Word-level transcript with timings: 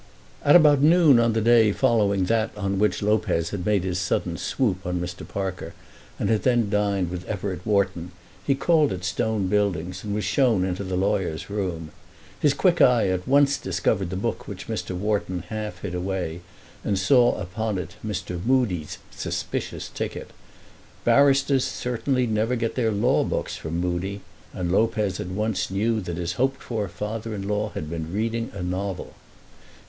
At 0.43 0.55
about 0.55 0.81
noon 0.81 1.19
on 1.19 1.33
the 1.33 1.41
day 1.41 1.71
following 1.71 2.23
that 2.25 2.49
on 2.57 2.79
which 2.79 3.03
Lopez 3.03 3.51
had 3.51 3.67
made 3.67 3.83
his 3.83 3.99
sudden 3.99 4.35
swoop 4.35 4.83
on 4.83 4.99
Mr. 4.99 5.27
Parker 5.27 5.75
and 6.17 6.27
had 6.27 6.41
then 6.41 6.71
dined 6.71 7.11
with 7.11 7.23
Everett 7.27 7.63
Wharton, 7.67 8.11
he 8.43 8.55
called 8.55 8.91
at 8.91 9.03
Stone 9.03 9.45
Buildings 9.45 10.03
and 10.03 10.15
was 10.15 10.23
shown 10.23 10.65
into 10.65 10.83
the 10.83 10.95
lawyer's 10.95 11.51
room. 11.51 11.91
His 12.39 12.55
quick 12.55 12.81
eye 12.81 13.09
at 13.09 13.27
once 13.27 13.59
discovered 13.59 14.09
the 14.09 14.15
book 14.15 14.47
which 14.47 14.67
Mr. 14.67 14.97
Wharton 14.97 15.43
half 15.49 15.81
hid 15.81 15.93
away, 15.93 16.41
and 16.83 16.97
saw 16.97 17.39
upon 17.39 17.77
it 17.77 17.95
Mr. 18.03 18.43
Mudie's 18.43 18.97
suspicious 19.11 19.87
ticket. 19.89 20.31
Barristers 21.05 21.63
certainly 21.63 22.25
never 22.25 22.55
get 22.55 22.73
their 22.73 22.89
law 22.89 23.23
books 23.23 23.55
from 23.55 23.79
Mudie, 23.79 24.21
and 24.51 24.71
Lopez 24.71 25.19
at 25.19 25.27
once 25.27 25.69
knew 25.69 26.01
that 26.01 26.17
his 26.17 26.33
hoped 26.33 26.63
for 26.63 26.87
father 26.87 27.35
in 27.35 27.47
law 27.47 27.69
had 27.75 27.87
been 27.87 28.11
reading 28.11 28.49
a 28.55 28.63
novel. 28.63 29.13